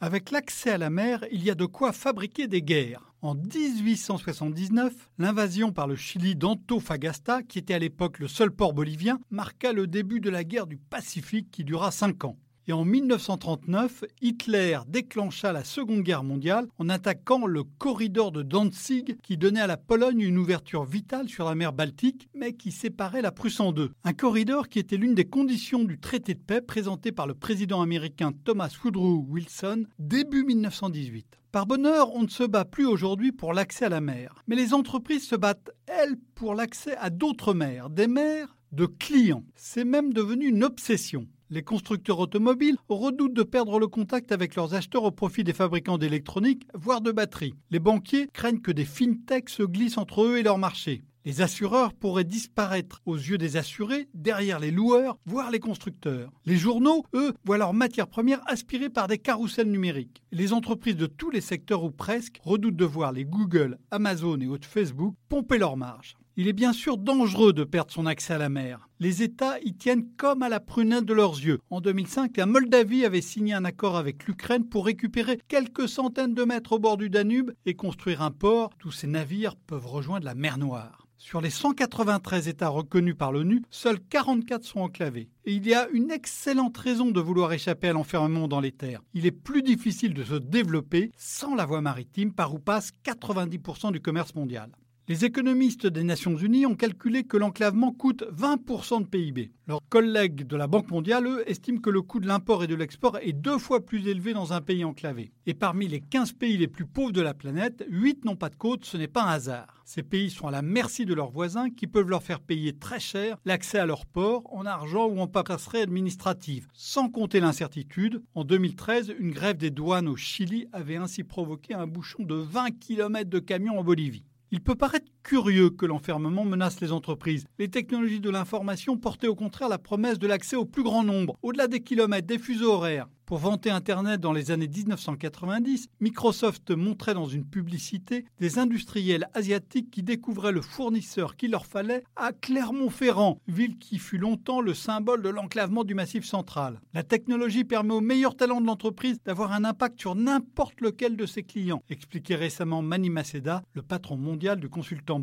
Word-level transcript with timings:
Avec 0.00 0.30
l'accès 0.30 0.70
à 0.70 0.78
la 0.78 0.90
mer, 0.90 1.24
il 1.32 1.42
y 1.42 1.50
a 1.50 1.56
de 1.56 1.66
quoi 1.66 1.92
fabriquer 1.92 2.46
des 2.46 2.62
guerres. 2.62 3.12
En 3.20 3.34
1879, 3.34 4.92
l'invasion 5.18 5.72
par 5.72 5.88
le 5.88 5.96
Chili 5.96 6.36
d'Antofagasta, 6.36 7.42
qui 7.42 7.58
était 7.58 7.74
à 7.74 7.80
l'époque 7.80 8.20
le 8.20 8.28
seul 8.28 8.52
port 8.52 8.74
bolivien, 8.74 9.18
marqua 9.32 9.72
le 9.72 9.88
début 9.88 10.20
de 10.20 10.30
la 10.30 10.44
guerre 10.44 10.68
du 10.68 10.76
Pacifique 10.76 11.50
qui 11.50 11.64
dura 11.64 11.90
cinq 11.90 12.24
ans. 12.24 12.36
Et 12.68 12.72
en 12.74 12.84
1939, 12.84 14.04
Hitler 14.20 14.80
déclencha 14.86 15.52
la 15.52 15.64
Seconde 15.64 16.02
Guerre 16.02 16.22
mondiale 16.22 16.66
en 16.78 16.90
attaquant 16.90 17.46
le 17.46 17.64
corridor 17.64 18.30
de 18.30 18.42
Danzig 18.42 19.16
qui 19.22 19.38
donnait 19.38 19.62
à 19.62 19.66
la 19.66 19.78
Pologne 19.78 20.20
une 20.20 20.36
ouverture 20.36 20.84
vitale 20.84 21.30
sur 21.30 21.46
la 21.46 21.54
mer 21.54 21.72
Baltique, 21.72 22.28
mais 22.34 22.52
qui 22.52 22.70
séparait 22.70 23.22
la 23.22 23.32
Prusse 23.32 23.60
en 23.60 23.72
deux. 23.72 23.92
Un 24.04 24.12
corridor 24.12 24.68
qui 24.68 24.80
était 24.80 24.98
l'une 24.98 25.14
des 25.14 25.24
conditions 25.24 25.82
du 25.82 25.98
traité 25.98 26.34
de 26.34 26.40
paix 26.40 26.60
présenté 26.60 27.10
par 27.10 27.26
le 27.26 27.32
président 27.32 27.80
américain 27.80 28.32
Thomas 28.44 28.76
Woodrow 28.84 29.24
Wilson 29.30 29.86
début 29.98 30.44
1918. 30.44 31.40
Par 31.50 31.64
bonheur, 31.64 32.14
on 32.14 32.24
ne 32.24 32.28
se 32.28 32.44
bat 32.44 32.66
plus 32.66 32.84
aujourd'hui 32.84 33.32
pour 33.32 33.54
l'accès 33.54 33.86
à 33.86 33.88
la 33.88 34.02
mer, 34.02 34.44
mais 34.46 34.56
les 34.56 34.74
entreprises 34.74 35.26
se 35.26 35.36
battent, 35.36 35.70
elles, 35.86 36.18
pour 36.34 36.54
l'accès 36.54 36.98
à 36.98 37.08
d'autres 37.08 37.54
mers, 37.54 37.88
des 37.88 38.08
mers 38.08 38.54
de 38.72 38.84
clients. 38.84 39.44
C'est 39.54 39.84
même 39.84 40.12
devenu 40.12 40.48
une 40.48 40.64
obsession. 40.64 41.26
Les 41.50 41.62
constructeurs 41.62 42.18
automobiles 42.18 42.76
redoutent 42.90 43.32
de 43.32 43.42
perdre 43.42 43.78
le 43.78 43.86
contact 43.86 44.32
avec 44.32 44.54
leurs 44.54 44.74
acheteurs 44.74 45.04
au 45.04 45.10
profit 45.10 45.44
des 45.44 45.54
fabricants 45.54 45.96
d'électronique, 45.96 46.66
voire 46.74 47.00
de 47.00 47.10
batteries. 47.10 47.54
Les 47.70 47.78
banquiers 47.78 48.28
craignent 48.34 48.60
que 48.60 48.70
des 48.70 48.84
fintechs 48.84 49.48
se 49.48 49.62
glissent 49.62 49.96
entre 49.96 50.24
eux 50.24 50.36
et 50.36 50.42
leur 50.42 50.58
marché. 50.58 51.02
Les 51.24 51.40
assureurs 51.40 51.94
pourraient 51.94 52.24
disparaître 52.24 53.00
aux 53.06 53.16
yeux 53.16 53.38
des 53.38 53.56
assurés, 53.56 54.08
derrière 54.12 54.60
les 54.60 54.70
loueurs, 54.70 55.16
voire 55.24 55.50
les 55.50 55.58
constructeurs. 55.58 56.30
Les 56.44 56.56
journaux, 56.56 57.04
eux, 57.14 57.32
voient 57.46 57.56
leurs 57.56 57.74
matières 57.74 58.08
premières 58.08 58.42
aspirées 58.46 58.90
par 58.90 59.08
des 59.08 59.18
carousels 59.18 59.70
numériques. 59.70 60.22
Les 60.32 60.52
entreprises 60.52 60.96
de 60.96 61.06
tous 61.06 61.30
les 61.30 61.40
secteurs 61.40 61.82
ou 61.82 61.90
presque 61.90 62.40
redoutent 62.42 62.76
de 62.76 62.84
voir 62.84 63.12
les 63.12 63.24
Google, 63.24 63.78
Amazon 63.90 64.38
et 64.40 64.46
autres 64.46 64.68
Facebook 64.68 65.14
pomper 65.30 65.56
leurs 65.56 65.78
marges. 65.78 66.17
Il 66.40 66.46
est 66.46 66.52
bien 66.52 66.72
sûr 66.72 66.98
dangereux 66.98 67.52
de 67.52 67.64
perdre 67.64 67.90
son 67.90 68.06
accès 68.06 68.34
à 68.34 68.38
la 68.38 68.48
mer. 68.48 68.88
Les 69.00 69.24
États 69.24 69.58
y 69.58 69.74
tiennent 69.74 70.06
comme 70.16 70.44
à 70.44 70.48
la 70.48 70.60
prunelle 70.60 71.04
de 71.04 71.12
leurs 71.12 71.32
yeux. 71.32 71.58
En 71.68 71.80
2005, 71.80 72.36
la 72.36 72.46
Moldavie 72.46 73.04
avait 73.04 73.22
signé 73.22 73.54
un 73.54 73.64
accord 73.64 73.96
avec 73.96 74.24
l'Ukraine 74.24 74.64
pour 74.64 74.86
récupérer 74.86 75.40
quelques 75.48 75.88
centaines 75.88 76.34
de 76.34 76.44
mètres 76.44 76.74
au 76.74 76.78
bord 76.78 76.96
du 76.96 77.10
Danube 77.10 77.50
et 77.66 77.74
construire 77.74 78.22
un 78.22 78.30
port. 78.30 78.70
Tous 78.78 78.92
ces 78.92 79.08
navires 79.08 79.56
peuvent 79.56 79.88
rejoindre 79.88 80.26
la 80.26 80.36
mer 80.36 80.58
Noire. 80.58 81.08
Sur 81.16 81.40
les 81.40 81.50
193 81.50 82.46
États 82.46 82.68
reconnus 82.68 83.16
par 83.18 83.32
l'ONU, 83.32 83.64
seuls 83.70 83.98
44 83.98 84.62
sont 84.62 84.82
enclavés. 84.82 85.30
Et 85.44 85.54
il 85.54 85.66
y 85.66 85.74
a 85.74 85.88
une 85.88 86.12
excellente 86.12 86.78
raison 86.78 87.10
de 87.10 87.20
vouloir 87.20 87.52
échapper 87.52 87.88
à 87.88 87.92
l'enfermement 87.92 88.46
dans 88.46 88.60
les 88.60 88.70
terres. 88.70 89.02
Il 89.12 89.26
est 89.26 89.32
plus 89.32 89.64
difficile 89.64 90.14
de 90.14 90.22
se 90.22 90.36
développer 90.36 91.10
sans 91.18 91.56
la 91.56 91.66
voie 91.66 91.80
maritime 91.80 92.32
par 92.32 92.54
où 92.54 92.60
passe 92.60 92.92
90% 93.04 93.90
du 93.90 94.00
commerce 94.00 94.36
mondial. 94.36 94.70
Les 95.08 95.24
économistes 95.24 95.86
des 95.86 96.04
Nations 96.04 96.36
Unies 96.36 96.66
ont 96.66 96.74
calculé 96.74 97.24
que 97.24 97.38
l'enclavement 97.38 97.92
coûte 97.92 98.24
20% 98.30 99.00
de 99.00 99.06
PIB. 99.06 99.52
Leurs 99.66 99.80
collègues 99.88 100.46
de 100.46 100.54
la 100.54 100.66
Banque 100.66 100.90
mondiale, 100.90 101.26
eux, 101.26 101.50
estiment 101.50 101.80
que 101.80 101.88
le 101.88 102.02
coût 102.02 102.20
de 102.20 102.26
l'import 102.26 102.62
et 102.62 102.66
de 102.66 102.74
l'export 102.74 103.16
est 103.22 103.32
deux 103.32 103.56
fois 103.56 103.86
plus 103.86 104.06
élevé 104.06 104.34
dans 104.34 104.52
un 104.52 104.60
pays 104.60 104.84
enclavé. 104.84 105.32
Et 105.46 105.54
parmi 105.54 105.88
les 105.88 106.02
15 106.02 106.34
pays 106.34 106.58
les 106.58 106.68
plus 106.68 106.84
pauvres 106.84 107.12
de 107.12 107.22
la 107.22 107.32
planète, 107.32 107.86
8 107.88 108.26
n'ont 108.26 108.36
pas 108.36 108.50
de 108.50 108.56
côte, 108.56 108.84
ce 108.84 108.98
n'est 108.98 109.08
pas 109.08 109.22
un 109.22 109.30
hasard. 109.30 109.80
Ces 109.86 110.02
pays 110.02 110.28
sont 110.28 110.46
à 110.46 110.50
la 110.50 110.60
merci 110.60 111.06
de 111.06 111.14
leurs 111.14 111.30
voisins 111.30 111.70
qui 111.70 111.86
peuvent 111.86 112.10
leur 112.10 112.22
faire 112.22 112.40
payer 112.40 112.74
très 112.74 113.00
cher 113.00 113.38
l'accès 113.46 113.78
à 113.78 113.86
leurs 113.86 114.04
ports 114.04 114.42
en 114.52 114.66
argent 114.66 115.06
ou 115.06 115.20
en 115.20 115.26
paperasserie 115.26 115.80
administrative. 115.80 116.68
Sans 116.74 117.08
compter 117.08 117.40
l'incertitude, 117.40 118.22
en 118.34 118.44
2013, 118.44 119.14
une 119.18 119.30
grève 119.30 119.56
des 119.56 119.70
douanes 119.70 120.06
au 120.06 120.16
Chili 120.16 120.68
avait 120.74 120.96
ainsi 120.96 121.24
provoqué 121.24 121.72
un 121.72 121.86
bouchon 121.86 122.24
de 122.24 122.34
20 122.34 122.78
km 122.78 123.30
de 123.30 123.38
camions 123.38 123.78
en 123.78 123.84
Bolivie. 123.84 124.26
Il 124.50 124.62
peut 124.62 124.74
paraître 124.74 125.06
curieux 125.28 125.68
que 125.68 125.84
l'enfermement 125.84 126.46
menace 126.46 126.80
les 126.80 126.90
entreprises. 126.90 127.44
Les 127.58 127.68
technologies 127.68 128.18
de 128.18 128.30
l'information 128.30 128.96
portaient 128.96 129.26
au 129.26 129.34
contraire 129.34 129.68
la 129.68 129.76
promesse 129.76 130.18
de 130.18 130.26
l'accès 130.26 130.56
au 130.56 130.64
plus 130.64 130.82
grand 130.82 131.04
nombre, 131.04 131.36
au-delà 131.42 131.66
des 131.66 131.80
kilomètres, 131.80 132.26
des 132.26 132.38
fuseaux 132.38 132.72
horaires. 132.72 133.08
Pour 133.28 133.36
vanter 133.36 133.68
Internet 133.68 134.22
dans 134.22 134.32
les 134.32 134.52
années 134.52 134.70
1990, 134.74 135.88
Microsoft 136.00 136.70
montrait 136.70 137.12
dans 137.12 137.26
une 137.26 137.44
publicité 137.44 138.24
des 138.40 138.58
industriels 138.58 139.28
asiatiques 139.34 139.90
qui 139.90 140.02
découvraient 140.02 140.50
le 140.50 140.62
fournisseur 140.62 141.36
qu'il 141.36 141.50
leur 141.50 141.66
fallait 141.66 142.04
à 142.16 142.32
Clermont-Ferrand, 142.32 143.38
ville 143.46 143.76
qui 143.76 143.98
fut 143.98 144.16
longtemps 144.16 144.62
le 144.62 144.72
symbole 144.72 145.20
de 145.20 145.28
l'enclavement 145.28 145.84
du 145.84 145.92
Massif 145.92 146.24
central. 146.24 146.80
La 146.94 147.02
technologie 147.02 147.64
permet 147.64 147.92
aux 147.92 148.00
meilleurs 148.00 148.34
talents 148.34 148.62
de 148.62 148.66
l'entreprise 148.66 149.20
d'avoir 149.26 149.52
un 149.52 149.64
impact 149.64 150.00
sur 150.00 150.14
n'importe 150.14 150.80
lequel 150.80 151.14
de 151.14 151.26
ses 151.26 151.42
clients, 151.42 151.82
expliquait 151.90 152.34
récemment 152.34 152.80
Mani 152.80 153.10
Maceda, 153.10 153.62
le 153.74 153.82
patron 153.82 154.16
mondial 154.16 154.58
du 154.58 154.70
consultant 154.70 155.17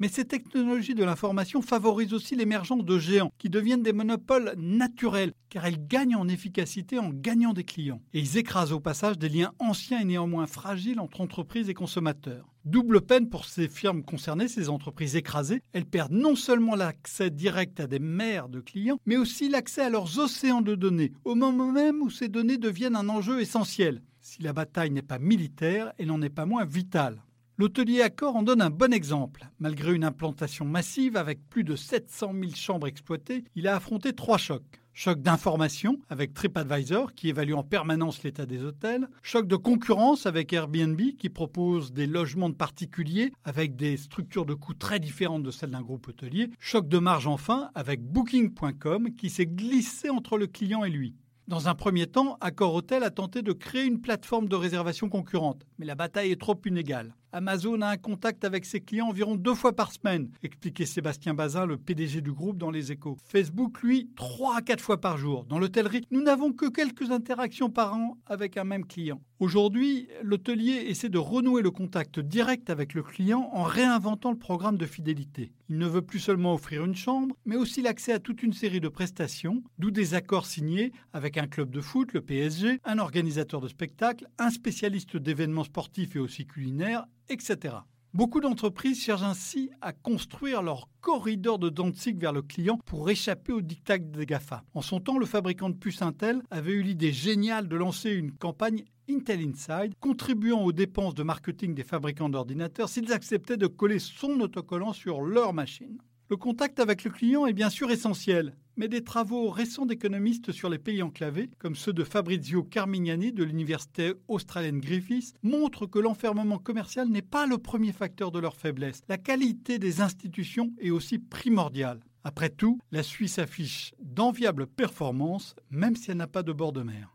Mais 0.00 0.08
ces 0.08 0.24
technologies 0.24 0.94
de 0.94 1.04
l'information 1.04 1.62
favorisent 1.62 2.14
aussi 2.14 2.34
l'émergence 2.34 2.84
de 2.84 2.98
géants 2.98 3.32
qui 3.38 3.48
deviennent 3.48 3.82
des 3.82 3.92
monopoles 3.92 4.54
naturels 4.56 5.32
car 5.48 5.66
elles 5.66 5.86
gagnent 5.86 6.16
en 6.16 6.28
efficacité 6.28 6.98
en 6.98 7.10
gagnant 7.10 7.52
des 7.52 7.64
clients. 7.64 8.02
Et 8.12 8.18
ils 8.18 8.36
écrasent 8.36 8.72
au 8.72 8.80
passage 8.80 9.18
des 9.18 9.28
liens 9.28 9.52
anciens 9.60 10.00
et 10.00 10.04
néanmoins 10.04 10.46
fragiles 10.46 10.98
entre 10.98 11.20
entreprises 11.20 11.68
et 11.68 11.74
consommateurs. 11.74 12.48
Double 12.64 13.02
peine 13.02 13.28
pour 13.28 13.44
ces 13.44 13.68
firmes 13.68 14.02
concernées, 14.02 14.48
ces 14.48 14.68
entreprises 14.68 15.16
écrasées. 15.16 15.62
Elles 15.72 15.84
perdent 15.84 16.12
non 16.12 16.34
seulement 16.34 16.74
l'accès 16.74 17.30
direct 17.30 17.78
à 17.78 17.86
des 17.86 17.98
mers 17.98 18.48
de 18.48 18.60
clients, 18.60 18.98
mais 19.06 19.16
aussi 19.16 19.48
l'accès 19.48 19.82
à 19.82 19.90
leurs 19.90 20.18
océans 20.18 20.62
de 20.62 20.74
données, 20.74 21.12
au 21.24 21.34
moment 21.34 21.70
même 21.70 22.00
où 22.02 22.10
ces 22.10 22.28
données 22.28 22.58
deviennent 22.58 22.96
un 22.96 23.08
enjeu 23.08 23.40
essentiel. 23.40 24.02
Si 24.20 24.42
la 24.42 24.54
bataille 24.54 24.90
n'est 24.90 25.02
pas 25.02 25.18
militaire, 25.18 25.92
elle 25.98 26.06
n'en 26.06 26.22
est 26.22 26.30
pas 26.30 26.46
moins 26.46 26.64
vitale. 26.64 27.22
L'hôtelier 27.56 28.02
Accor 28.02 28.34
en 28.34 28.42
donne 28.42 28.60
un 28.60 28.70
bon 28.70 28.92
exemple. 28.92 29.48
Malgré 29.60 29.94
une 29.94 30.02
implantation 30.02 30.64
massive 30.64 31.16
avec 31.16 31.48
plus 31.48 31.62
de 31.62 31.76
700 31.76 32.32
000 32.32 32.52
chambres 32.56 32.88
exploitées, 32.88 33.44
il 33.54 33.68
a 33.68 33.76
affronté 33.76 34.12
trois 34.12 34.38
chocs. 34.38 34.80
Choc 34.92 35.20
d'information 35.20 36.00
avec 36.08 36.34
TripAdvisor 36.34 37.14
qui 37.14 37.28
évalue 37.28 37.52
en 37.52 37.62
permanence 37.62 38.24
l'état 38.24 38.44
des 38.44 38.64
hôtels. 38.64 39.08
Choc 39.22 39.46
de 39.46 39.54
concurrence 39.54 40.26
avec 40.26 40.52
Airbnb 40.52 41.00
qui 41.16 41.28
propose 41.28 41.92
des 41.92 42.08
logements 42.08 42.50
de 42.50 42.56
particuliers 42.56 43.32
avec 43.44 43.76
des 43.76 43.96
structures 43.98 44.46
de 44.46 44.54
coûts 44.54 44.74
très 44.74 44.98
différentes 44.98 45.44
de 45.44 45.52
celles 45.52 45.70
d'un 45.70 45.82
groupe 45.82 46.08
hôtelier. 46.08 46.50
Choc 46.58 46.88
de 46.88 46.98
marge 46.98 47.28
enfin 47.28 47.70
avec 47.76 48.02
Booking.com 48.02 49.14
qui 49.14 49.30
s'est 49.30 49.46
glissé 49.46 50.10
entre 50.10 50.38
le 50.38 50.48
client 50.48 50.82
et 50.82 50.90
lui. 50.90 51.14
Dans 51.46 51.68
un 51.68 51.74
premier 51.74 52.06
temps, 52.06 52.38
Accor 52.40 52.74
Hotel 52.74 53.02
a 53.02 53.10
tenté 53.10 53.42
de 53.42 53.52
créer 53.52 53.84
une 53.84 54.00
plateforme 54.00 54.48
de 54.48 54.56
réservation 54.56 55.10
concurrente, 55.10 55.66
mais 55.78 55.84
la 55.84 55.94
bataille 55.94 56.32
est 56.32 56.40
trop 56.40 56.58
inégale. 56.64 57.14
Amazon 57.34 57.80
a 57.80 57.88
un 57.88 57.96
contact 57.96 58.44
avec 58.44 58.64
ses 58.64 58.78
clients 58.78 59.08
environ 59.08 59.34
deux 59.34 59.56
fois 59.56 59.74
par 59.74 59.90
semaine, 59.90 60.30
expliquait 60.44 60.86
Sébastien 60.86 61.34
Bazin, 61.34 61.66
le 61.66 61.76
PDG 61.76 62.20
du 62.20 62.30
groupe 62.30 62.58
dans 62.58 62.70
les 62.70 62.92
échos. 62.92 63.16
Facebook, 63.26 63.82
lui, 63.82 64.08
trois 64.14 64.58
à 64.58 64.62
quatre 64.62 64.80
fois 64.80 65.00
par 65.00 65.18
jour. 65.18 65.44
Dans 65.44 65.58
l'hôtellerie, 65.58 66.06
nous 66.12 66.22
n'avons 66.22 66.52
que 66.52 66.70
quelques 66.70 67.10
interactions 67.10 67.70
par 67.70 67.94
an 67.94 68.16
avec 68.26 68.56
un 68.56 68.62
même 68.62 68.86
client. 68.86 69.20
Aujourd'hui, 69.40 70.06
l'hôtelier 70.22 70.84
essaie 70.86 71.08
de 71.08 71.18
renouer 71.18 71.60
le 71.60 71.72
contact 71.72 72.20
direct 72.20 72.70
avec 72.70 72.94
le 72.94 73.02
client 73.02 73.50
en 73.52 73.64
réinventant 73.64 74.30
le 74.30 74.38
programme 74.38 74.78
de 74.78 74.86
fidélité. 74.86 75.50
Il 75.68 75.78
ne 75.78 75.88
veut 75.88 76.02
plus 76.02 76.20
seulement 76.20 76.54
offrir 76.54 76.84
une 76.84 76.94
chambre, 76.94 77.34
mais 77.44 77.56
aussi 77.56 77.82
l'accès 77.82 78.12
à 78.12 78.20
toute 78.20 78.44
une 78.44 78.52
série 78.52 78.80
de 78.80 78.88
prestations, 78.88 79.64
d'où 79.78 79.90
des 79.90 80.14
accords 80.14 80.46
signés 80.46 80.92
avec 81.12 81.36
un 81.36 81.48
club 81.48 81.70
de 81.70 81.80
foot, 81.80 82.12
le 82.12 82.20
PSG, 82.20 82.78
un 82.84 82.98
organisateur 82.98 83.60
de 83.60 83.66
spectacles, 83.66 84.28
un 84.38 84.50
spécialiste 84.50 85.16
d'événements 85.16 85.64
sportifs 85.64 86.14
et 86.14 86.20
aussi 86.20 86.46
culinaires, 86.46 87.06
etc. 87.28 87.76
Beaucoup 88.14 88.40
d'entreprises 88.40 89.02
cherchent 89.02 89.22
ainsi 89.22 89.70
à 89.80 89.92
construire 89.92 90.62
leur 90.62 90.88
corridor 91.00 91.58
de 91.58 91.68
Danzig 91.68 92.16
vers 92.16 92.32
le 92.32 92.42
client 92.42 92.78
pour 92.86 93.10
échapper 93.10 93.52
au 93.52 93.60
diktat 93.60 93.98
des 93.98 94.24
GAFA. 94.24 94.62
En 94.72 94.82
son 94.82 95.00
temps, 95.00 95.18
le 95.18 95.26
fabricant 95.26 95.68
de 95.68 95.74
puces 95.74 96.00
Intel 96.00 96.40
avait 96.52 96.74
eu 96.74 96.82
l'idée 96.82 97.12
géniale 97.12 97.66
de 97.66 97.74
lancer 97.74 98.10
une 98.10 98.30
campagne 98.30 98.84
Intel 99.10 99.40
Inside, 99.40 99.94
contribuant 99.98 100.62
aux 100.62 100.72
dépenses 100.72 101.14
de 101.14 101.24
marketing 101.24 101.74
des 101.74 101.82
fabricants 101.82 102.28
d'ordinateurs 102.28 102.88
s'ils 102.88 103.12
acceptaient 103.12 103.56
de 103.56 103.66
coller 103.66 103.98
son 103.98 104.38
autocollant 104.40 104.92
sur 104.92 105.20
leur 105.20 105.52
machine. 105.52 105.98
Le 106.30 106.36
contact 106.36 106.80
avec 106.80 107.04
le 107.04 107.10
client 107.10 107.46
est 107.46 107.52
bien 107.52 107.68
sûr 107.68 107.90
essentiel, 107.90 108.56
mais 108.76 108.88
des 108.88 109.04
travaux 109.04 109.50
récents 109.50 109.86
d'économistes 109.86 110.52
sur 110.52 110.68
les 110.68 110.78
pays 110.78 111.02
enclavés, 111.02 111.50
comme 111.58 111.76
ceux 111.76 111.92
de 111.92 112.04
Fabrizio 112.04 112.62
Carmignani 112.62 113.32
de 113.32 113.44
l'université 113.44 114.14
australienne 114.28 114.80
Griffith, 114.80 115.34
montrent 115.42 115.86
que 115.86 115.98
l'enfermement 115.98 116.58
commercial 116.58 117.08
n'est 117.08 117.22
pas 117.22 117.46
le 117.46 117.58
premier 117.58 117.92
facteur 117.92 118.30
de 118.30 118.38
leur 118.38 118.56
faiblesse. 118.56 119.02
La 119.08 119.18
qualité 119.18 119.78
des 119.78 120.00
institutions 120.00 120.72
est 120.78 120.90
aussi 120.90 121.18
primordiale. 121.18 122.00
Après 122.24 122.48
tout, 122.48 122.78
la 122.90 123.02
Suisse 123.02 123.38
affiche 123.38 123.94
d'enviables 124.00 124.66
performances, 124.66 125.54
même 125.70 125.96
si 125.96 126.10
elle 126.10 126.16
n'a 126.16 126.26
pas 126.26 126.42
de 126.42 126.52
bord 126.52 126.72
de 126.72 126.82
mer. 126.82 127.14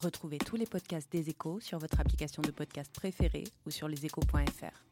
Retrouvez 0.00 0.38
tous 0.38 0.54
les 0.54 0.66
podcasts 0.66 1.10
des 1.10 1.28
échos 1.28 1.58
sur 1.58 1.80
votre 1.80 1.98
application 1.98 2.40
de 2.40 2.52
podcast 2.52 2.92
préférée 2.94 3.44
ou 3.66 3.70
sur 3.72 3.88
leséchos.fr. 3.88 4.84